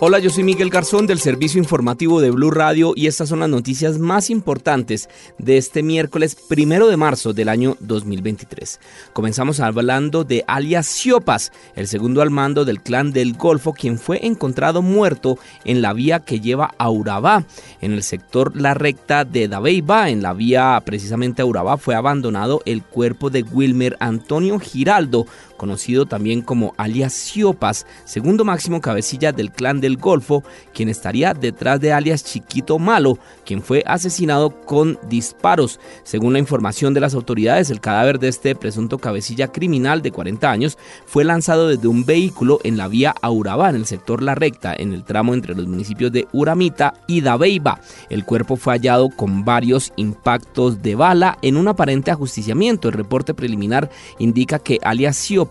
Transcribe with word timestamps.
Hola, 0.00 0.20
yo 0.20 0.30
soy 0.30 0.44
Miguel 0.44 0.70
Garzón 0.70 1.08
del 1.08 1.18
Servicio 1.18 1.58
Informativo 1.58 2.20
de 2.20 2.30
Blue 2.30 2.52
Radio 2.52 2.92
y 2.94 3.08
estas 3.08 3.30
son 3.30 3.40
las 3.40 3.48
noticias 3.48 3.98
más 3.98 4.30
importantes 4.30 5.08
de 5.38 5.56
este 5.56 5.82
miércoles 5.82 6.36
primero 6.36 6.86
de 6.86 6.96
marzo 6.96 7.32
del 7.32 7.48
año 7.48 7.76
2023. 7.80 8.78
Comenzamos 9.12 9.58
hablando 9.58 10.22
de 10.22 10.44
alias 10.46 10.86
Siopas, 10.86 11.50
el 11.74 11.88
segundo 11.88 12.22
al 12.22 12.30
mando 12.30 12.64
del 12.64 12.80
clan 12.80 13.10
del 13.10 13.32
Golfo, 13.32 13.72
quien 13.72 13.98
fue 13.98 14.24
encontrado 14.24 14.82
muerto 14.82 15.36
en 15.64 15.82
la 15.82 15.92
vía 15.94 16.20
que 16.20 16.38
lleva 16.38 16.76
a 16.78 16.90
Urabá, 16.90 17.44
en 17.80 17.90
el 17.90 18.04
sector 18.04 18.56
La 18.56 18.74
Recta 18.74 19.24
de 19.24 19.48
Dabeiba, 19.48 20.10
en 20.10 20.22
la 20.22 20.32
vía 20.32 20.80
precisamente 20.84 21.42
a 21.42 21.44
Urabá, 21.44 21.76
fue 21.76 21.96
abandonado 21.96 22.62
el 22.66 22.84
cuerpo 22.84 23.30
de 23.30 23.42
Wilmer 23.42 23.96
Antonio 23.98 24.60
Giraldo, 24.60 25.26
conocido 25.58 26.06
también 26.06 26.40
como 26.40 26.72
alias 26.78 27.12
Siopas, 27.12 27.84
segundo 28.06 28.46
máximo 28.46 28.80
cabecilla 28.80 29.32
del 29.32 29.52
clan 29.52 29.82
del 29.82 29.98
Golfo, 29.98 30.42
quien 30.72 30.88
estaría 30.88 31.34
detrás 31.34 31.80
de 31.80 31.92
alias 31.92 32.24
Chiquito 32.24 32.78
Malo, 32.78 33.18
quien 33.44 33.62
fue 33.62 33.84
asesinado 33.86 34.62
con 34.62 34.98
disparos. 35.10 35.80
Según 36.04 36.32
la 36.32 36.38
información 36.38 36.94
de 36.94 37.00
las 37.00 37.14
autoridades, 37.14 37.68
el 37.68 37.80
cadáver 37.80 38.18
de 38.18 38.28
este 38.28 38.54
presunto 38.54 38.98
cabecilla 38.98 39.48
criminal 39.48 40.00
de 40.00 40.12
40 40.12 40.50
años 40.50 40.78
fue 41.04 41.24
lanzado 41.24 41.68
desde 41.68 41.88
un 41.88 42.06
vehículo 42.06 42.60
en 42.62 42.76
la 42.76 42.88
vía 42.88 43.14
Aurabá, 43.20 43.68
en 43.68 43.76
el 43.76 43.86
sector 43.86 44.22
La 44.22 44.34
Recta, 44.34 44.74
en 44.74 44.94
el 44.94 45.04
tramo 45.04 45.34
entre 45.34 45.54
los 45.54 45.66
municipios 45.66 46.12
de 46.12 46.28
Uramita 46.32 46.94
y 47.06 47.20
Dabeiba. 47.20 47.80
El 48.08 48.24
cuerpo 48.24 48.56
fue 48.56 48.74
hallado 48.74 49.10
con 49.10 49.44
varios 49.44 49.92
impactos 49.96 50.80
de 50.82 50.94
bala 50.94 51.36
en 51.42 51.56
un 51.56 51.66
aparente 51.68 52.12
ajusticiamiento. 52.12 52.88
El 52.88 52.94
reporte 52.94 53.34
preliminar 53.34 53.90
indica 54.18 54.60
que 54.60 54.78
alias 54.82 55.16
Siopas 55.16 55.47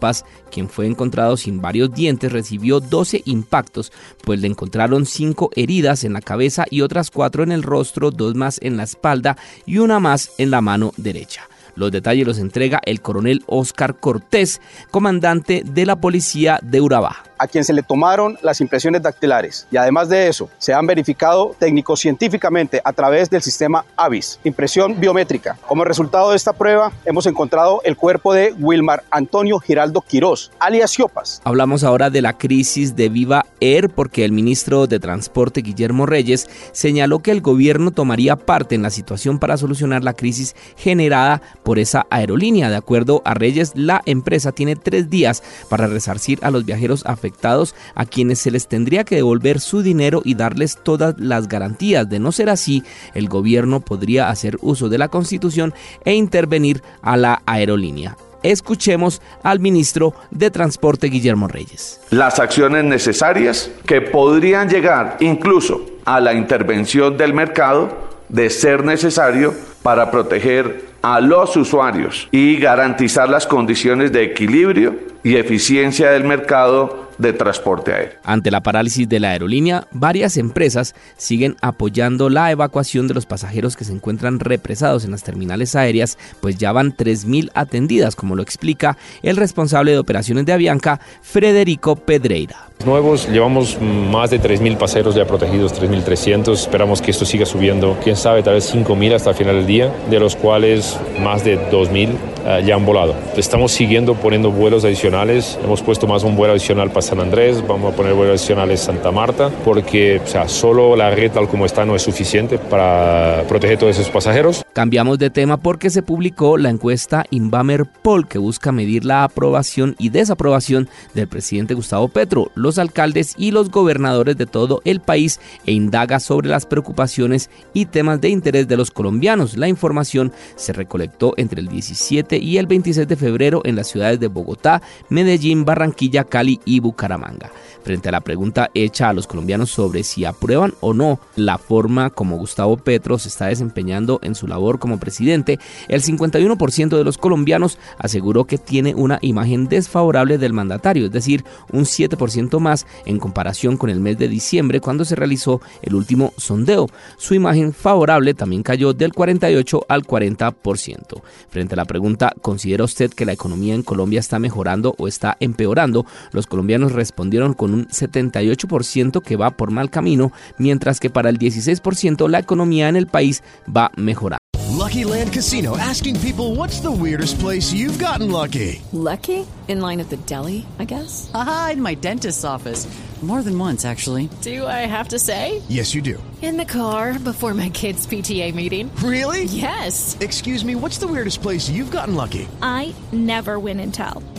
quien 0.52 0.70
fue 0.70 0.88
encontrado 0.88 1.38
sin 1.38 1.62
varios 1.62 1.94
dientes, 1.94 2.32
recibió 2.32 2.80
12 2.80 3.24
impactos, 3.26 3.92
pues 4.24 4.40
le 4.40 4.48
encontraron 4.48 5.06
5 5.06 5.52
heridas 5.56 6.04
en 6.04 6.14
la 6.14 6.22
cabeza 6.22 6.66
y 6.70 6.82
otras 6.82 7.12
4 7.12 7.44
en 7.44 7.52
el 7.52 7.64
rostro, 7.64 8.12
2 8.12 8.36
más 8.36 8.60
en 8.62 8.78
la 8.78 8.84
espalda 8.84 9.38
y 9.66 9.80
una 9.80 10.00
más 10.00 10.32
en 10.38 10.52
la 10.52 10.62
mano 10.62 10.94
derecha. 10.98 11.48
Los 11.78 11.92
detalles 11.92 12.26
los 12.26 12.40
entrega 12.40 12.82
el 12.86 13.02
coronel 13.02 13.44
Oscar 13.46 13.96
Cortés, 13.96 14.62
comandante 14.90 15.62
de 15.64 15.86
la 15.86 15.96
policía 15.96 16.60
de 16.64 16.82
Urabá 16.82 17.18
a 17.38 17.48
quien 17.48 17.64
se 17.64 17.74
le 17.74 17.84
tomaron 17.84 18.38
las 18.42 18.62
impresiones 18.62 19.02
dactilares 19.02 19.68
y 19.72 19.78
además 19.78 20.10
de 20.10 20.28
eso 20.28 20.50
se 20.58 20.74
han 20.74 20.88
verificado 20.88 21.56
técnico-científicamente 21.60 22.82
a 22.84 22.94
través 22.94 23.30
del 23.30 23.42
sistema 23.42 23.86
AVIS, 23.96 24.40
impresión 24.44 25.00
biométrica. 25.00 25.58
Como 25.68 25.84
resultado 25.84 26.32
de 26.32 26.36
esta 26.36 26.54
prueba 26.54 26.92
hemos 27.06 27.26
encontrado 27.26 27.82
el 27.84 27.96
cuerpo 27.96 28.34
de 28.34 28.54
Wilmar 28.60 29.04
Antonio 29.12 29.60
Giraldo 29.60 30.02
Quirós, 30.02 30.52
alias 30.60 30.92
Siopas. 30.92 31.42
Hablamos 31.44 31.84
ahora 31.84 32.10
de 32.10 32.22
la 32.22 32.38
crisis 32.38 32.96
de 32.96 33.10
Viva 33.10 33.46
Air 33.60 33.90
porque 33.90 34.26
el 34.26 34.32
ministro 34.32 34.88
de 34.88 35.00
Transporte 35.00 35.62
Guillermo 35.62 36.06
Reyes 36.06 36.48
señaló 36.72 37.20
que 37.20 37.32
el 37.32 37.42
gobierno 37.42 37.92
tomaría 37.92 38.36
parte 38.36 38.76
en 38.76 38.82
la 38.82 38.90
situación 38.90 39.40
para 39.40 39.58
solucionar 39.58 40.04
la 40.04 40.14
crisis 40.14 40.56
generada 40.76 41.42
por 41.68 41.80
esa 41.80 42.08
aerolínea. 42.10 42.70
De 42.70 42.78
acuerdo 42.78 43.22
a 43.26 43.34
Reyes, 43.34 43.74
la 43.76 44.02
empresa 44.06 44.54
tiene 44.54 44.78
tres 44.78 45.10
días 45.10 45.44
para 45.68 45.88
resarcir 45.88 46.40
a 46.42 46.50
los 46.50 46.64
viajeros 46.64 47.06
afectados 47.06 47.76
a 47.94 48.06
quienes 48.06 48.40
se 48.40 48.52
les 48.52 48.70
tendría 48.70 49.04
que 49.04 49.18
devolver 49.18 49.60
su 49.60 49.82
dinero 49.82 50.22
y 50.24 50.36
darles 50.36 50.80
todas 50.82 51.16
las 51.20 51.50
garantías. 51.50 52.10
De 52.10 52.20
no 52.20 52.32
ser 52.32 52.50
así, 52.50 52.84
el 53.14 53.28
gobierno 53.28 53.82
podría 53.82 54.30
hacer 54.30 54.58
uso 54.62 54.88
de 54.88 54.98
la 54.98 55.10
Constitución 55.10 55.74
e 56.06 56.14
intervenir 56.14 56.82
a 57.02 57.18
la 57.18 57.42
aerolínea. 57.46 58.16
Escuchemos 58.44 59.22
al 59.44 59.60
ministro 59.60 60.14
de 60.32 60.50
Transporte 60.52 61.08
Guillermo 61.08 61.50
Reyes. 61.50 62.00
Las 62.12 62.40
acciones 62.40 62.86
necesarias 62.86 63.70
que 63.86 64.00
podrían 64.00 64.70
llegar 64.70 65.18
incluso 65.20 65.86
a 66.06 66.22
la 66.22 66.34
intervención 66.34 67.18
del 67.18 67.34
mercado 67.34 68.08
de 68.30 68.50
ser 68.50 68.86
necesario 68.86 69.54
para 69.88 70.12
proteger 70.12 70.84
a 71.02 71.22
los 71.22 71.56
usuarios 71.56 72.28
y 72.34 72.58
garantizar 72.58 73.30
las 73.30 73.48
condiciones 73.48 74.12
de 74.12 74.22
equilibrio 74.22 74.98
y 75.24 75.38
eficiencia 75.38 76.12
del 76.12 76.26
mercado 76.26 77.07
de 77.18 77.34
transporte 77.34 77.94
aéreo. 77.94 78.20
Ante 78.24 78.52
la 78.52 78.62
parálisis 78.62 79.08
de 79.08 79.20
la 79.20 79.32
aerolínea, 79.32 79.88
varias 79.92 80.38
empresas 80.38 80.96
siguen 81.18 81.56
apoyando 81.62 82.30
la 82.30 82.52
evacuación 82.52 83.08
de 83.08 83.14
los 83.14 83.26
pasajeros 83.26 83.76
que 83.76 83.86
se 83.86 83.94
encuentran 83.94 84.40
represados 84.40 85.06
en 85.06 85.12
las 85.12 85.24
terminales 85.24 85.76
aéreas, 85.76 86.18
pues 86.42 86.58
ya 86.58 86.72
van 86.72 86.96
3.000 86.96 87.52
atendidas, 87.54 88.16
como 88.16 88.36
lo 88.36 88.44
explica 88.44 88.98
el 89.24 89.38
responsable 89.38 89.92
de 89.92 90.00
operaciones 90.00 90.46
de 90.46 90.54
Avianca, 90.54 91.00
Federico 91.22 91.96
Pedreira. 91.96 92.68
Nuevos, 92.86 93.28
llevamos 93.28 93.78
más 93.82 94.30
de 94.30 94.40
3.000 94.40 94.78
pasajeros 94.78 95.16
ya 95.16 95.26
protegidos, 95.26 95.74
3.300. 95.82 96.54
Esperamos 96.54 97.02
que 97.02 97.12
esto 97.12 97.26
siga 97.26 97.46
subiendo, 97.46 97.98
quién 98.04 98.16
sabe, 98.16 98.44
tal 98.44 98.54
vez 98.54 98.74
5.000 98.74 99.16
hasta 99.16 99.32
el 99.32 99.36
final 99.36 99.56
del 99.56 99.68
día, 99.68 99.94
de 100.10 100.20
los 100.20 100.36
cuales 100.36 100.98
más 101.20 101.44
de 101.44 101.60
2.000 101.72 102.10
uh, 102.48 102.66
ya 102.66 102.76
han 102.76 102.86
volado. 102.86 103.16
Estamos 103.36 103.72
siguiendo 103.72 104.16
poniendo 104.16 104.52
vuelos 104.52 104.86
adicionales. 104.86 105.60
Hemos 105.64 105.82
puesto 105.82 106.08
más 106.08 106.24
un 106.24 106.36
vuelo 106.36 106.54
adicional 106.54 106.90
para 106.90 107.02
San 107.02 107.20
Andrés, 107.20 107.64
vamos 107.68 107.94
a 107.94 107.96
poner 107.96 108.14
vuelos 108.14 108.40
adicionales 108.40 108.80
Santa 108.80 109.12
Marta, 109.12 109.52
porque 109.64 110.22
o 110.24 110.28
sea, 110.28 110.48
solo 110.48 110.96
la 110.96 111.12
red 111.12 111.32
tal 111.32 111.48
como 111.48 111.66
está 111.66 111.86
no 111.86 111.96
es 111.96 112.02
suficiente 112.02 112.58
para 112.58 113.44
proteger 113.48 113.78
todos 113.78 113.98
esos 113.98 114.10
pasajeros. 114.10 114.64
Cambiamos 114.74 115.20
de 115.20 115.30
tema 115.30 115.58
porque 115.58 115.90
se 115.90 116.02
publicó 116.02 116.58
la 116.58 116.70
encuesta 116.70 117.26
Inbamer 117.30 117.86
Poll 117.86 118.28
que 118.28 118.38
busca 118.38 118.72
medir 118.72 119.06
la 119.06 119.24
aprobación 119.24 119.96
y 120.00 120.10
desaprobación 120.10 120.90
del 121.14 121.28
presidente 121.28 121.74
Gustavo 121.74 122.08
Petro 122.08 122.52
los 122.56 122.78
alcaldes 122.78 123.36
y 123.38 123.52
los 123.52 123.70
gobernadores 123.72 124.38
de 124.38 124.46
todo 124.46 124.82
el 124.86 125.00
país 125.00 125.40
e 125.66 125.72
indaga 125.72 126.20
sobre 126.20 126.50
las 126.50 126.66
preocupaciones 126.66 127.50
y 127.74 127.86
temas 127.86 128.22
de 128.22 128.30
interés 128.30 128.68
de 128.68 128.78
los 128.78 128.92
colombianos. 128.92 129.58
La 129.58 129.68
información 129.68 130.32
se 130.56 130.74
recolectó 130.74 131.34
entre 131.38 131.62
el 131.62 131.68
17 131.68 132.37
y 132.38 132.58
el 132.58 132.68
26 132.68 133.08
de 133.08 133.16
febrero 133.16 133.62
en 133.66 133.76
las 133.76 133.88
ciudades 133.88 134.20
de 134.20 134.28
Bogotá, 134.28 134.82
Medellín, 135.10 135.66
Barranquilla, 135.66 136.24
Cali 136.24 136.60
y 136.66 136.80
Bucaramanga. 136.80 137.52
Frente 137.88 138.10
a 138.10 138.12
la 138.12 138.20
pregunta 138.20 138.70
hecha 138.74 139.08
a 139.08 139.14
los 139.14 139.28
colombianos 139.28 139.70
sobre 139.70 140.04
si 140.04 140.26
aprueban 140.26 140.74
o 140.82 140.94
no 140.94 141.22
la 141.38 141.58
forma 141.58 142.10
como 142.10 142.36
Gustavo 142.36 142.76
Petro 142.76 143.18
se 143.18 143.30
está 143.30 143.46
desempeñando 143.46 144.20
en 144.24 144.36
su 144.36 144.46
labor 144.46 144.78
como 144.78 145.00
presidente, 145.00 145.58
el 145.88 146.04
51% 146.04 146.98
de 146.98 147.04
los 147.06 147.18
colombianos 147.18 147.80
aseguró 147.98 148.44
que 148.44 148.58
tiene 148.58 148.94
una 148.94 149.20
imagen 149.22 149.70
desfavorable 149.70 150.38
del 150.38 150.52
mandatario, 150.52 151.06
es 151.06 151.14
decir, 151.14 151.46
un 151.72 151.86
7% 151.86 152.60
más 152.60 152.86
en 153.06 153.20
comparación 153.20 153.78
con 153.78 153.90
el 153.90 154.02
mes 154.02 154.18
de 154.18 154.28
diciembre 154.28 154.82
cuando 154.82 155.06
se 155.06 155.16
realizó 155.16 155.62
el 155.82 155.96
último 155.96 156.34
sondeo. 156.36 156.90
Su 157.16 157.36
imagen 157.36 157.72
favorable 157.72 158.34
también 158.34 158.64
cayó 158.64 158.92
del 158.92 159.14
48 159.14 159.86
al 159.88 160.04
40%. 160.04 161.22
Frente 161.48 161.74
a 161.76 161.78
la 161.78 161.86
pregunta, 161.86 162.34
¿considera 162.42 162.84
usted 162.84 163.14
que 163.14 163.26
la 163.26 163.32
economía 163.32 163.76
en 163.76 163.84
Colombia 163.84 164.20
está 164.20 164.40
mejorando 164.40 164.94
o 164.98 165.08
está 165.08 165.38
empeorando? 165.40 166.06
Los 166.34 166.48
colombianos 166.48 166.92
respondieron 166.92 167.54
con 167.54 167.74
un 167.74 167.77
78% 167.86 169.22
que 169.22 169.36
va 169.36 169.52
por 169.52 169.70
mal 169.70 169.92
camino, 169.92 170.32
mientras 170.58 171.00
que 171.00 171.12
para 171.12 171.30
el 171.30 171.38
16% 171.38 172.28
la 172.28 172.40
economía 172.40 172.90
en 172.90 172.96
el 172.96 173.06
país 173.06 173.44
va 173.68 173.92
mejorando. 173.96 174.38
Lucky 174.78 175.04
Land 175.04 175.34
Casino 175.34 175.76
asking 175.78 176.18
people 176.22 176.56
what's 176.56 176.80
the 176.80 176.92
weirdest 176.92 177.40
place 177.40 177.74
you've 177.74 178.00
gotten 178.00 178.32
lucky? 178.32 178.82
Lucky? 178.94 179.46
In 179.68 179.82
line 179.82 180.00
at 180.00 180.10
the 180.10 180.18
deli, 180.18 180.66
I 180.80 180.86
guess? 180.86 181.30
Aha, 181.34 181.72
in 181.74 181.82
my 181.82 181.96
dentist's 181.96 182.46
office. 182.46 182.88
More 183.22 183.42
than 183.42 183.58
once, 183.58 183.84
actually. 183.84 184.30
Do 184.42 184.66
I 184.68 184.86
have 184.86 185.08
to 185.10 185.18
say? 185.18 185.64
Yes, 185.68 185.96
you 185.96 186.04
do. 186.04 186.22
In 186.44 186.58
the 186.58 186.66
car 186.66 187.18
before 187.18 187.56
my 187.56 187.70
kids' 187.70 188.06
PTA 188.06 188.54
meeting. 188.54 188.92
Really? 188.98 189.46
Yes. 189.46 190.16
Excuse 190.22 190.64
me, 190.64 190.76
what's 190.76 191.00
the 191.00 191.08
weirdest 191.08 191.42
place 191.42 191.68
you've 191.68 191.90
gotten 191.90 192.14
lucky? 192.14 192.48
I 192.62 192.94
never 193.12 193.58
win 193.58 193.80
and 193.80 193.92
tell. 193.92 194.22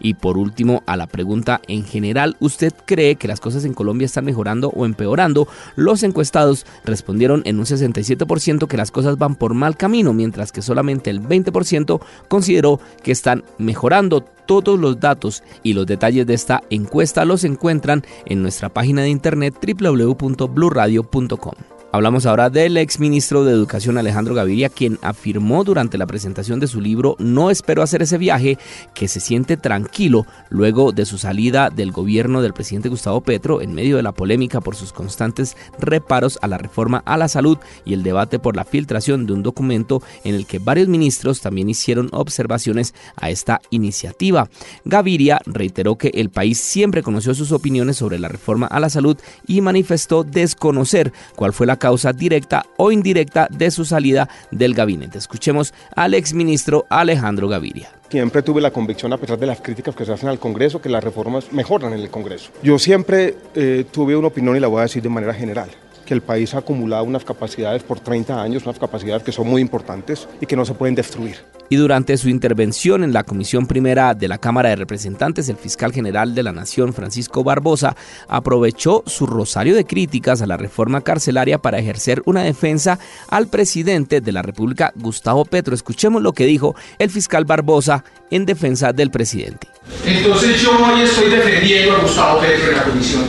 Y 0.00 0.14
por 0.14 0.38
último, 0.38 0.82
a 0.86 0.96
la 0.96 1.06
pregunta 1.06 1.60
en 1.68 1.84
general, 1.84 2.36
¿usted 2.38 2.72
cree 2.84 3.16
que 3.16 3.28
las 3.28 3.40
cosas 3.40 3.64
en 3.64 3.74
Colombia 3.74 4.06
están 4.06 4.24
mejorando 4.24 4.68
o 4.68 4.84
empeorando? 4.84 5.48
Los 5.74 6.02
encuestados 6.02 6.66
respondieron 6.84 7.42
en 7.46 7.58
un 7.58 7.64
67% 7.64 8.68
que 8.68 8.76
las 8.76 8.90
cosas 8.90 9.18
van 9.18 9.36
por 9.36 9.54
mal 9.54 9.76
camino, 9.76 10.12
mientras 10.12 10.52
que 10.52 10.62
solamente 10.62 11.10
el 11.10 11.22
20% 11.22 12.00
consideró 12.28 12.80
que 13.02 13.12
están 13.12 13.44
mejorando. 13.58 14.24
Todos 14.46 14.78
los 14.78 15.00
datos 15.00 15.42
y 15.62 15.74
los 15.74 15.86
detalles 15.86 16.26
de 16.26 16.34
esta 16.34 16.62
encuesta 16.70 17.24
los 17.24 17.44
encuentran 17.44 18.04
en 18.24 18.42
nuestra 18.42 18.70
página 18.70 19.02
de 19.02 19.10
internet 19.10 19.54
www.bluradio.com. 19.60 21.77
Hablamos 21.90 22.26
ahora 22.26 22.50
del 22.50 22.76
exministro 22.76 23.44
de 23.44 23.52
Educación 23.52 23.96
Alejandro 23.96 24.34
Gaviria, 24.34 24.68
quien 24.68 24.98
afirmó 25.00 25.64
durante 25.64 25.96
la 25.96 26.06
presentación 26.06 26.60
de 26.60 26.66
su 26.66 26.82
libro 26.82 27.16
No 27.18 27.50
espero 27.50 27.82
hacer 27.82 28.02
ese 28.02 28.18
viaje 28.18 28.58
que 28.92 29.08
se 29.08 29.20
siente 29.20 29.56
tranquilo 29.56 30.26
luego 30.50 30.92
de 30.92 31.06
su 31.06 31.16
salida 31.16 31.70
del 31.70 31.90
gobierno 31.90 32.42
del 32.42 32.52
presidente 32.52 32.90
Gustavo 32.90 33.22
Petro 33.22 33.62
en 33.62 33.72
medio 33.72 33.96
de 33.96 34.02
la 34.02 34.12
polémica 34.12 34.60
por 34.60 34.76
sus 34.76 34.92
constantes 34.92 35.56
reparos 35.78 36.38
a 36.42 36.46
la 36.46 36.58
reforma 36.58 37.02
a 37.06 37.16
la 37.16 37.26
salud 37.26 37.56
y 37.86 37.94
el 37.94 38.02
debate 38.02 38.38
por 38.38 38.54
la 38.54 38.66
filtración 38.66 39.24
de 39.24 39.32
un 39.32 39.42
documento 39.42 40.02
en 40.24 40.34
el 40.34 40.46
que 40.46 40.58
varios 40.58 40.88
ministros 40.88 41.40
también 41.40 41.70
hicieron 41.70 42.10
observaciones 42.12 42.92
a 43.16 43.30
esta 43.30 43.62
iniciativa. 43.70 44.50
Gaviria 44.84 45.40
reiteró 45.46 45.96
que 45.96 46.08
el 46.08 46.28
país 46.28 46.58
siempre 46.60 47.02
conoció 47.02 47.32
sus 47.32 47.50
opiniones 47.50 47.96
sobre 47.96 48.18
la 48.18 48.28
reforma 48.28 48.66
a 48.66 48.78
la 48.78 48.90
salud 48.90 49.16
y 49.46 49.62
manifestó 49.62 50.22
desconocer 50.22 51.14
cuál 51.34 51.54
fue 51.54 51.66
la 51.66 51.77
causa 51.78 52.12
directa 52.12 52.64
o 52.76 52.92
indirecta 52.92 53.48
de 53.50 53.70
su 53.70 53.84
salida 53.84 54.28
del 54.50 54.74
gabinete. 54.74 55.18
Escuchemos 55.18 55.72
al 55.94 56.14
exministro 56.14 56.86
Alejandro 56.90 57.48
Gaviria. 57.48 57.90
Siempre 58.10 58.42
tuve 58.42 58.60
la 58.60 58.70
convicción, 58.70 59.12
a 59.12 59.18
pesar 59.18 59.38
de 59.38 59.46
las 59.46 59.60
críticas 59.60 59.94
que 59.94 60.04
se 60.04 60.12
hacen 60.12 60.28
al 60.28 60.38
Congreso, 60.38 60.80
que 60.80 60.88
las 60.88 61.04
reformas 61.04 61.52
mejoran 61.52 61.92
en 61.92 62.00
el 62.00 62.10
Congreso. 62.10 62.50
Yo 62.62 62.78
siempre 62.78 63.36
eh, 63.54 63.84
tuve 63.90 64.16
una 64.16 64.28
opinión 64.28 64.56
y 64.56 64.60
la 64.60 64.68
voy 64.68 64.80
a 64.80 64.82
decir 64.82 65.02
de 65.02 65.08
manera 65.08 65.34
general 65.34 65.68
que 66.08 66.14
el 66.14 66.22
país 66.22 66.54
ha 66.54 66.58
acumulado 66.58 67.04
unas 67.04 67.22
capacidades 67.22 67.82
por 67.82 68.00
30 68.00 68.40
años, 68.40 68.64
unas 68.64 68.78
capacidades 68.78 69.22
que 69.22 69.30
son 69.30 69.46
muy 69.46 69.60
importantes 69.60 70.26
y 70.40 70.46
que 70.46 70.56
no 70.56 70.64
se 70.64 70.72
pueden 70.72 70.94
destruir. 70.94 71.36
Y 71.68 71.76
durante 71.76 72.16
su 72.16 72.30
intervención 72.30 73.04
en 73.04 73.12
la 73.12 73.24
Comisión 73.24 73.66
Primera 73.66 74.14
de 74.14 74.26
la 74.26 74.38
Cámara 74.38 74.70
de 74.70 74.76
Representantes, 74.76 75.50
el 75.50 75.58
fiscal 75.58 75.92
general 75.92 76.34
de 76.34 76.42
la 76.42 76.52
Nación, 76.52 76.94
Francisco 76.94 77.44
Barbosa, 77.44 77.94
aprovechó 78.26 79.02
su 79.06 79.26
rosario 79.26 79.74
de 79.76 79.84
críticas 79.84 80.40
a 80.40 80.46
la 80.46 80.56
reforma 80.56 81.02
carcelaria 81.02 81.58
para 81.58 81.78
ejercer 81.78 82.22
una 82.24 82.42
defensa 82.42 82.98
al 83.28 83.48
presidente 83.48 84.22
de 84.22 84.32
la 84.32 84.40
República, 84.40 84.94
Gustavo 84.96 85.44
Petro. 85.44 85.74
Escuchemos 85.74 86.22
lo 86.22 86.32
que 86.32 86.46
dijo 86.46 86.74
el 86.98 87.10
fiscal 87.10 87.44
Barbosa 87.44 88.02
en 88.30 88.46
defensa 88.46 88.94
del 88.94 89.10
presidente. 89.10 89.68
Entonces 90.06 90.62
yo 90.62 90.70
hoy 90.70 91.02
estoy 91.02 91.28
defendiendo 91.28 91.96
a 91.96 92.00
Gustavo 92.00 92.40
Petro 92.40 92.70
en 92.70 92.76
la 92.78 92.84
comisión 92.84 93.24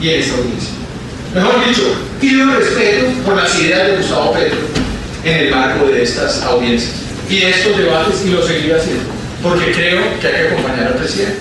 y 0.00 0.08
en 0.08 0.20
esta 0.20 0.36
audiencia. 0.36 0.81
Mejor 1.34 1.66
dicho, 1.66 1.82
pido 2.20 2.44
respeto 2.54 3.06
por 3.24 3.36
las 3.36 3.58
ideas 3.58 3.88
de 3.88 3.96
Gustavo 3.96 4.34
Petro 4.34 4.58
en 5.24 5.34
el 5.34 5.50
marco 5.50 5.86
de 5.86 6.02
estas 6.02 6.42
audiencias 6.42 6.92
y 7.30 7.40
de 7.40 7.50
estos 7.50 7.78
debates 7.78 8.26
y 8.26 8.30
lo 8.30 8.42
seguiré 8.42 8.76
haciendo, 8.76 9.04
porque 9.42 9.72
creo 9.72 10.02
que 10.20 10.26
hay 10.26 10.32
que 10.32 10.48
acompañar 10.48 10.88
al 10.88 10.94
presidente. 10.94 11.38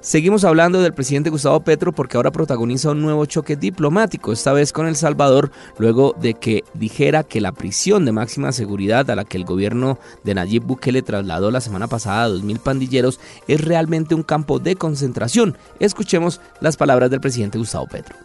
Seguimos 0.00 0.44
hablando 0.44 0.80
del 0.80 0.94
presidente 0.94 1.28
Gustavo 1.28 1.60
Petro 1.60 1.92
porque 1.92 2.16
ahora 2.16 2.30
protagoniza 2.30 2.92
un 2.92 3.02
nuevo 3.02 3.26
choque 3.26 3.56
diplomático, 3.56 4.32
esta 4.32 4.54
vez 4.54 4.72
con 4.72 4.86
El 4.86 4.96
Salvador, 4.96 5.50
luego 5.78 6.14
de 6.18 6.32
que 6.32 6.64
dijera 6.72 7.22
que 7.22 7.42
la 7.42 7.52
prisión 7.52 8.06
de 8.06 8.12
máxima 8.12 8.52
seguridad 8.52 9.10
a 9.10 9.16
la 9.16 9.24
que 9.26 9.36
el 9.36 9.44
gobierno 9.44 9.98
de 10.24 10.34
Nayib 10.34 10.62
Bukele 10.62 11.02
trasladó 11.02 11.50
la 11.50 11.60
semana 11.60 11.88
pasada 11.88 12.24
a 12.24 12.28
2.000 12.30 12.60
pandilleros 12.60 13.20
es 13.48 13.60
realmente 13.60 14.14
un 14.14 14.22
campo 14.22 14.60
de 14.60 14.76
concentración. 14.76 15.58
Escuchemos 15.78 16.40
las 16.60 16.78
palabras 16.78 17.10
del 17.10 17.20
presidente 17.20 17.58
Gustavo 17.58 17.86
Petro 17.86 18.16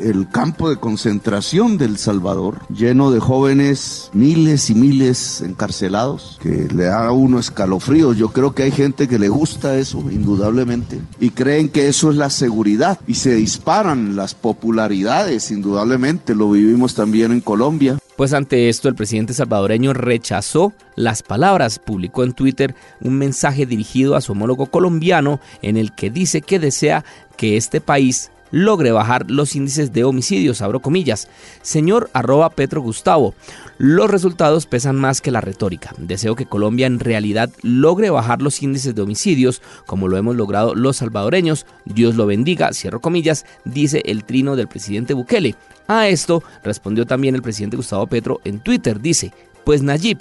el 0.00 0.28
campo 0.28 0.68
de 0.68 0.76
concentración 0.76 1.78
del 1.78 1.98
Salvador, 1.98 2.60
lleno 2.68 3.10
de 3.10 3.20
jóvenes, 3.20 4.10
miles 4.12 4.70
y 4.70 4.74
miles 4.74 5.40
encarcelados, 5.40 6.38
que 6.42 6.68
le 6.74 6.84
da 6.84 7.06
a 7.06 7.12
uno 7.12 7.38
escalofríos. 7.38 8.16
Yo 8.16 8.30
creo 8.30 8.54
que 8.54 8.64
hay 8.64 8.70
gente 8.70 9.08
que 9.08 9.18
le 9.18 9.28
gusta 9.28 9.78
eso, 9.78 9.98
indudablemente, 10.10 11.00
y 11.20 11.30
creen 11.30 11.68
que 11.68 11.88
eso 11.88 12.10
es 12.10 12.16
la 12.16 12.30
seguridad, 12.30 12.98
y 13.06 13.14
se 13.14 13.34
disparan 13.34 14.16
las 14.16 14.34
popularidades, 14.34 15.50
indudablemente, 15.50 16.34
lo 16.34 16.50
vivimos 16.50 16.94
también 16.94 17.32
en 17.32 17.40
Colombia. 17.40 17.98
Pues 18.16 18.32
ante 18.32 18.68
esto 18.68 18.88
el 18.88 18.94
presidente 18.94 19.34
salvadoreño 19.34 19.92
rechazó 19.92 20.72
las 20.94 21.24
palabras, 21.24 21.80
publicó 21.80 22.22
en 22.22 22.32
Twitter 22.32 22.76
un 23.00 23.18
mensaje 23.18 23.66
dirigido 23.66 24.14
a 24.14 24.20
su 24.20 24.32
homólogo 24.32 24.66
colombiano 24.66 25.40
en 25.62 25.76
el 25.76 25.92
que 25.92 26.10
dice 26.10 26.40
que 26.40 26.60
desea 26.60 27.04
que 27.36 27.56
este 27.56 27.80
país 27.80 28.30
logre 28.54 28.92
bajar 28.92 29.28
los 29.32 29.56
índices 29.56 29.92
de 29.92 30.04
homicidios, 30.04 30.62
abro 30.62 30.80
comillas. 30.80 31.28
Señor 31.60 32.08
arroba 32.12 32.50
Petro 32.50 32.80
Gustavo, 32.80 33.34
los 33.78 34.08
resultados 34.08 34.66
pesan 34.66 34.94
más 34.94 35.20
que 35.20 35.32
la 35.32 35.40
retórica. 35.40 35.92
Deseo 35.98 36.36
que 36.36 36.46
Colombia 36.46 36.86
en 36.86 37.00
realidad 37.00 37.50
logre 37.62 38.10
bajar 38.10 38.42
los 38.42 38.62
índices 38.62 38.94
de 38.94 39.02
homicidios, 39.02 39.60
como 39.86 40.06
lo 40.06 40.16
hemos 40.16 40.36
logrado 40.36 40.76
los 40.76 40.98
salvadoreños. 40.98 41.66
Dios 41.84 42.14
lo 42.14 42.26
bendiga, 42.26 42.72
cierro 42.72 43.00
comillas, 43.00 43.44
dice 43.64 44.02
el 44.06 44.24
trino 44.24 44.54
del 44.54 44.68
presidente 44.68 45.14
Bukele. 45.14 45.56
A 45.88 46.06
esto 46.06 46.44
respondió 46.62 47.06
también 47.06 47.34
el 47.34 47.42
presidente 47.42 47.76
Gustavo 47.76 48.06
Petro 48.06 48.40
en 48.44 48.60
Twitter, 48.60 49.00
dice, 49.00 49.32
pues 49.64 49.82
Nayib, 49.82 50.18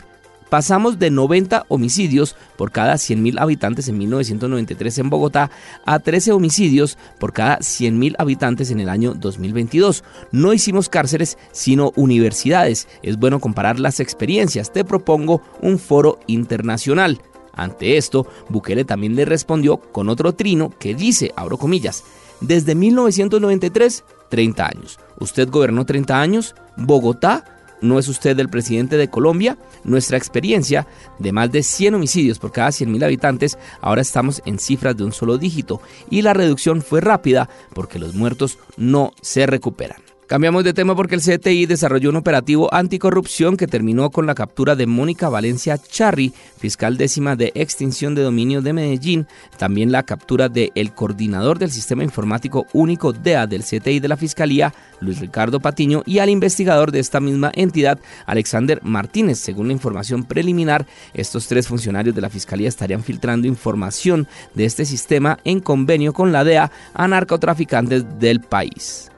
Pasamos 0.54 1.00
de 1.00 1.10
90 1.10 1.66
homicidios 1.68 2.36
por 2.58 2.72
cada 2.72 2.94
100.000 2.94 3.42
habitantes 3.42 3.88
en 3.88 3.98
1993 3.98 5.00
en 5.00 5.10
Bogotá 5.10 5.50
a 5.84 5.98
13 5.98 6.32
homicidios 6.32 6.96
por 7.20 7.34
cada 7.34 7.58
100.000 7.58 8.14
habitantes 8.20 8.70
en 8.70 8.80
el 8.80 8.88
año 8.88 9.16
2022. 9.16 10.04
No 10.32 10.54
hicimos 10.54 10.90
cárceles, 10.90 11.40
sino 11.52 11.92
universidades. 11.96 12.88
Es 13.02 13.18
bueno 13.18 13.40
comparar 13.40 13.80
las 13.80 14.00
experiencias. 14.00 14.72
Te 14.72 14.86
propongo 14.86 15.42
un 15.60 15.80
foro 15.80 16.20
internacional. 16.28 17.20
Ante 17.54 17.98
esto, 17.98 18.28
Bukele 18.48 18.86
también 18.86 19.16
le 19.16 19.26
respondió 19.26 19.78
con 19.78 20.08
otro 20.08 20.36
trino 20.36 20.72
que 20.78 20.94
dice, 20.94 21.32
abro 21.36 21.58
comillas, 21.58 22.04
desde 22.42 22.76
1993, 22.76 24.04
30 24.30 24.66
años. 24.68 25.00
¿Usted 25.20 25.50
gobernó 25.50 25.84
30 25.88 26.22
años? 26.22 26.54
¿Bogotá? 26.78 27.53
¿No 27.84 28.00
es 28.00 28.08
usted 28.08 28.40
el 28.40 28.50
presidente 28.50 28.96
de 28.96 29.10
Colombia? 29.10 29.58
Nuestra 29.84 30.18
experiencia 30.18 30.88
de 31.20 31.34
más 31.34 31.52
de 31.52 31.64
100 31.64 31.96
homicidios 31.96 32.40
por 32.40 32.54
cada 32.54 32.70
100.000 32.70 33.04
habitantes, 33.04 33.58
ahora 33.82 34.02
estamos 34.02 34.42
en 34.46 34.58
cifras 34.58 34.96
de 34.96 35.04
un 35.04 35.12
solo 35.12 35.38
dígito 35.38 35.82
y 36.10 36.22
la 36.22 36.34
reducción 36.34 36.82
fue 36.82 37.02
rápida 37.02 37.50
porque 37.74 38.00
los 38.00 38.16
muertos 38.16 38.58
no 38.78 39.12
se 39.22 39.46
recuperan. 39.48 40.03
Cambiamos 40.28 40.64
de 40.64 40.74
tema 40.74 40.96
porque 40.96 41.16
el 41.16 41.22
CTI 41.22 41.66
desarrolló 41.66 42.10
un 42.10 42.16
operativo 42.16 42.74
anticorrupción 42.74 43.58
que 43.58 43.68
terminó 43.68 44.10
con 44.10 44.26
la 44.26 44.36
captura 44.36 44.76
de 44.76 44.88
Mónica 44.88 45.28
Valencia 45.28 45.78
Charri, 45.78 46.34
fiscal 46.58 46.96
décima 46.98 47.36
de 47.36 47.52
extinción 47.56 48.16
de 48.16 48.24
dominio 48.24 48.62
de 48.62 48.72
Medellín, 48.72 49.28
también 49.58 49.92
la 49.92 50.04
captura 50.04 50.48
del 50.48 50.72
el 50.76 50.94
coordinador 50.94 51.60
del 51.60 51.72
Sistema 51.72 52.04
Informático 52.04 52.66
Único 52.72 53.12
DEA 53.12 53.48
del 53.48 53.64
CTI 53.64 54.00
de 54.00 54.08
la 54.08 54.16
Fiscalía, 54.16 54.74
Luis 55.02 55.20
Ricardo 55.20 55.60
Patiño, 55.60 56.04
y 56.06 56.20
al 56.20 56.30
investigador 56.30 56.92
de 56.92 57.00
esta 57.00 57.20
misma 57.20 57.52
entidad, 57.54 58.00
Alexander 58.26 58.80
Martínez. 58.82 59.40
Según 59.40 59.68
la 59.68 59.74
información 59.74 60.24
preliminar, 60.24 60.88
estos 61.14 61.48
tres 61.48 61.68
funcionarios 61.68 62.16
de 62.16 62.22
la 62.22 62.30
Fiscalía 62.30 62.70
estarían 62.70 63.04
filtrando 63.04 63.46
información 63.46 64.28
de 64.54 64.66
este 64.66 64.86
sistema 64.86 65.38
en 65.44 65.60
convenio 65.60 66.14
con 66.14 66.32
la 66.32 66.46
DEA 66.46 66.72
a 66.94 67.08
narcotraficantes 67.08 68.20
del 68.20 68.40
país. 68.40 69.10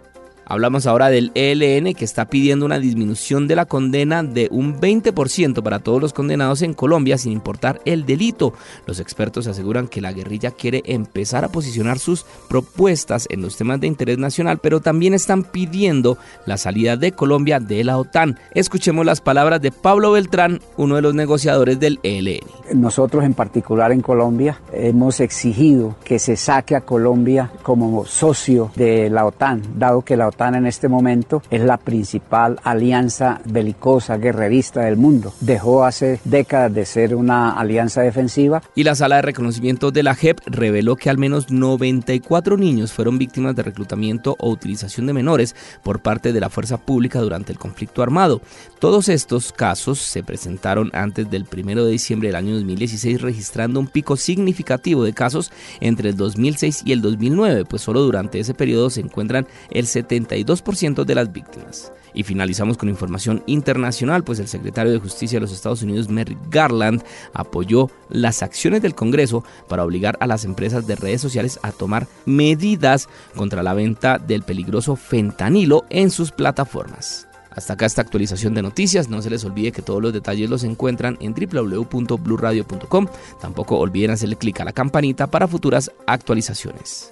Hablamos 0.48 0.86
ahora 0.86 1.10
del 1.10 1.32
ELN 1.34 1.96
que 1.96 2.06
está 2.06 2.26
pidiendo 2.26 2.68
una 2.68 2.78
disminución 2.78 3.48
de 3.48 3.56
la 3.56 3.66
condena 3.66 4.22
de 4.22 4.48
un 4.52 4.80
20% 4.80 5.64
para 5.64 5.80
todos 5.80 6.00
los 6.00 6.14
condenados 6.14 6.62
en 6.62 6.76
Colombia 6.76 7.18
sin 7.18 7.32
importar 7.32 7.82
el 7.84 8.06
delito. 8.06 8.54
Los 8.86 9.00
expertos 9.00 9.48
aseguran 9.48 9.88
que 9.88 10.02
la 10.02 10.14
guerrilla 10.14 10.52
quiere 10.52 10.84
empezar 10.86 11.44
a 11.44 11.50
posicionar 11.50 11.98
sus 11.98 12.28
propuestas 12.48 13.28
en 13.32 13.42
los 13.42 13.58
temas 13.58 13.80
de 13.80 13.88
interés 13.88 14.20
nacional, 14.20 14.60
pero 14.62 14.82
también 14.82 15.16
están 15.16 15.44
pidiendo 15.44 16.20
la 16.46 16.58
salida 16.58 16.96
de 16.96 17.12
Colombia 17.12 17.60
de 17.60 17.84
la 17.84 17.98
OTAN. 17.98 18.38
Escuchemos 18.54 19.04
las 19.04 19.22
palabras 19.22 19.62
de 19.62 19.72
Pablo 19.72 20.12
Beltrán, 20.12 20.62
uno 20.78 20.96
de 20.96 21.02
los 21.02 21.16
negociadores 21.16 21.80
del 21.80 22.00
ELN. 22.04 22.46
Nosotros 22.76 23.24
en 23.24 23.34
particular 23.34 23.92
en 23.92 24.02
Colombia 24.02 24.62
hemos 24.72 25.22
exigido 25.22 25.96
que 26.04 26.20
se 26.20 26.36
saque 26.36 26.76
a 26.76 26.82
Colombia 26.82 27.50
como 27.64 28.06
socio 28.06 28.72
de 28.76 29.10
la 29.10 29.26
OTAN, 29.26 29.64
dado 29.76 30.04
que 30.04 30.16
la 30.16 30.28
OTAN 30.28 30.35
En 30.38 30.68
este 30.68 30.90
momento 30.90 31.42
es 31.50 31.62
la 31.62 31.78
principal 31.78 32.60
alianza 32.64 33.40
belicosa, 33.46 34.18
guerrerista 34.18 34.82
del 34.82 34.98
mundo. 34.98 35.34
Dejó 35.40 35.86
hace 35.86 36.20
décadas 36.26 36.74
de 36.74 36.86
ser 36.86 37.16
una 37.16 37.52
alianza 37.52 38.02
defensiva. 38.02 38.62
Y 38.76 38.84
la 38.84 38.96
sala 38.96 39.16
de 39.16 39.22
reconocimiento 39.22 39.92
de 39.92 40.04
la 40.04 40.14
JEP 40.14 40.40
reveló 40.46 40.98
que 40.98 41.10
al 41.10 41.18
menos 41.18 41.52
94 41.52 42.58
niños 42.58 42.92
fueron 42.92 43.18
víctimas 43.18 43.56
de 43.56 43.64
reclutamiento 43.64 44.36
o 44.40 44.50
utilización 44.50 45.08
de 45.08 45.14
menores 45.14 45.56
por 45.84 46.02
parte 46.02 46.34
de 46.34 46.40
la 46.42 46.50
fuerza 46.50 46.78
pública 46.78 47.22
durante 47.22 47.54
el 47.54 47.58
conflicto 47.58 48.04
armado. 48.04 48.42
Todos 48.80 49.08
estos 49.08 49.54
casos 49.54 50.00
se 50.00 50.22
presentaron 50.22 50.92
antes 50.94 51.30
del 51.30 51.46
1 51.52 51.86
de 51.86 51.92
diciembre 51.92 52.28
del 52.28 52.36
año 52.36 52.56
2016, 52.56 53.22
registrando 53.22 53.80
un 53.80 53.88
pico 53.88 54.18
significativo 54.18 55.06
de 55.06 55.14
casos 55.14 55.52
entre 55.80 56.10
el 56.10 56.18
2006 56.18 56.84
y 56.86 56.92
el 56.92 57.02
2009, 57.02 57.66
pues 57.66 57.82
solo 57.82 58.02
durante 58.02 58.40
ese 58.40 58.54
periodo 58.54 58.90
se 58.90 59.00
encuentran 59.00 59.48
el 59.72 59.88
72% 60.28 61.06
de 61.06 61.16
las 61.16 61.32
víctimas. 61.32 61.92
Y 62.14 62.24
finalizamos 62.24 62.78
con 62.78 62.90
información 62.90 63.44
internacional, 63.46 64.24
pues 64.24 64.40
el 64.40 64.48
secretario 64.48 64.92
de 64.92 65.00
Justicia 65.00 65.38
de 65.38 65.42
los 65.42 65.52
Estados 65.52 65.82
Unidos, 65.82 66.10
Merrick 66.10 66.40
Garland, 66.50 67.04
apoyó 67.34 67.90
las 68.10 68.44
acciones 68.44 68.82
del 68.82 68.96
Congreso 68.96 69.44
para 69.68 69.84
obligar 69.84 70.18
a 70.20 70.28
las 70.28 70.46
empresas 70.46 70.88
de 70.88 70.96
redes 70.96 71.22
sociales 71.22 71.60
a 71.62 71.72
tomar 71.72 72.08
medidas 72.26 73.10
contra 73.36 73.64
la 73.64 73.74
venta 73.74 74.18
del 74.18 74.44
peligroso 74.44 74.96
fentanilo 74.96 75.86
en 75.90 76.10
sus 76.10 76.32
plataformas. 76.32 77.28
Hasta 77.56 77.74
acá 77.74 77.86
esta 77.86 78.02
actualización 78.02 78.54
de 78.54 78.62
noticias. 78.62 79.10
No 79.10 79.22
se 79.22 79.30
les 79.30 79.46
olvide 79.46 79.72
que 79.72 79.82
todos 79.82 80.02
los 80.02 80.14
detalles 80.14 80.50
los 80.50 80.64
encuentran 80.64 81.18
en 81.22 81.34
www.bluradio.com. 81.34 83.08
Tampoco 83.42 83.78
olviden 83.78 84.12
hacerle 84.12 84.36
clic 84.36 84.60
a 84.60 84.66
la 84.66 84.74
campanita 84.74 85.28
para 85.28 85.48
futuras 85.48 85.90
actualizaciones. 86.06 87.12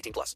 18 0.01 0.13
plus. 0.13 0.35